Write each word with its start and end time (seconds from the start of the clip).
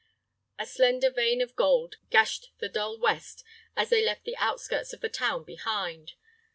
A 0.57 0.65
slender 0.65 1.11
vein 1.11 1.41
of 1.41 1.55
gold 1.55 1.97
gashed 2.09 2.49
the 2.57 2.67
dull 2.69 2.97
west 2.97 3.43
as 3.75 3.89
they 3.91 4.03
left 4.03 4.23
the 4.23 4.35
outskirts 4.37 4.93
of 4.93 5.01
the 5.01 5.09
town 5.09 5.43
behind. 5.43 6.13